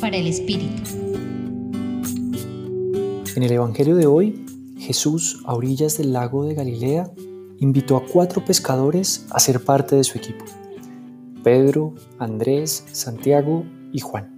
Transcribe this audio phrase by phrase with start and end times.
[0.00, 0.82] Para el Espíritu.
[3.36, 4.44] En el Evangelio de hoy,
[4.78, 7.12] Jesús, a orillas del lago de Galilea,
[7.60, 10.44] invitó a cuatro pescadores a ser parte de su equipo.
[11.44, 14.28] Pedro, Andrés, Santiago y Juan.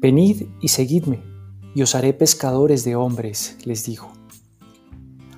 [0.00, 1.22] Venid y seguidme,
[1.76, 4.10] y os haré pescadores de hombres, les dijo.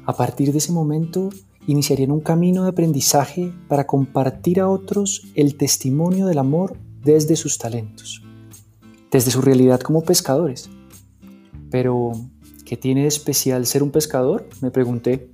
[0.06, 1.28] A partir de ese momento,
[1.66, 7.58] iniciarían un camino de aprendizaje para compartir a otros el testimonio del amor desde sus
[7.58, 8.22] talentos,
[9.10, 10.70] desde su realidad como pescadores.
[11.70, 12.12] Pero,
[12.64, 14.48] ¿qué tiene de especial ser un pescador?
[14.60, 15.30] Me pregunté.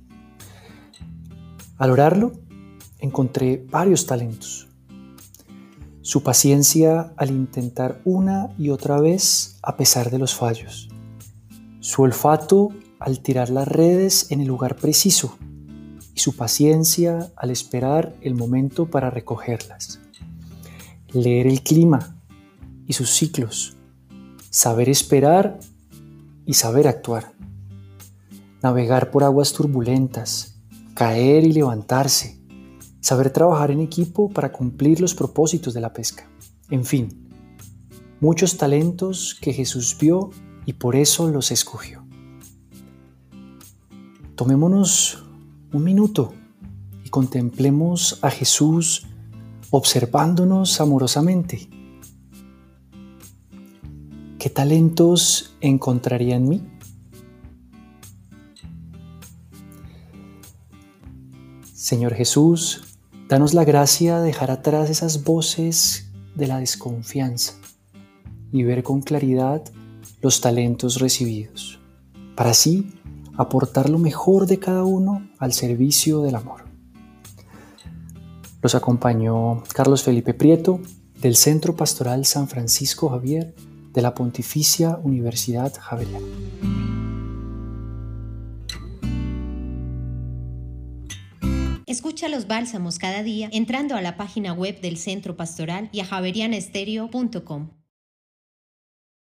[1.77, 2.33] Al orarlo,
[2.99, 4.67] encontré varios talentos.
[6.01, 10.89] Su paciencia al intentar una y otra vez a pesar de los fallos.
[11.79, 12.69] Su olfato
[12.99, 15.37] al tirar las redes en el lugar preciso
[16.15, 19.99] y su paciencia al esperar el momento para recogerlas.
[21.13, 22.16] Leer el clima
[22.87, 23.75] y sus ciclos,
[24.49, 25.59] saber esperar
[26.45, 27.33] y saber actuar.
[28.63, 30.59] Navegar por aguas turbulentas,
[30.95, 32.39] caer y levantarse,
[33.01, 36.27] saber trabajar en equipo para cumplir los propósitos de la pesca.
[36.69, 37.29] En fin,
[38.19, 40.31] muchos talentos que Jesús vio
[40.65, 42.05] y por eso los escogió.
[44.35, 45.23] Tomémonos
[45.73, 46.33] un minuto
[47.03, 49.07] y contemplemos a Jesús
[49.69, 51.69] observándonos amorosamente.
[54.57, 56.67] ¿Qué talentos encontraría en mí?
[61.75, 62.97] Señor Jesús,
[63.29, 67.53] danos la gracia de dejar atrás esas voces de la desconfianza
[68.51, 69.63] y ver con claridad
[70.23, 71.79] los talentos recibidos,
[72.35, 72.95] para así
[73.37, 76.63] aportar lo mejor de cada uno al servicio del amor.
[78.63, 80.79] Los acompañó Carlos Felipe Prieto
[81.21, 83.53] del Centro Pastoral San Francisco Javier
[83.97, 86.27] de la Pontificia Universidad Javeriana.
[91.87, 96.05] Escucha los bálsamos cada día entrando a la página web del Centro Pastoral y a
[96.05, 97.76] javerianestereo.com.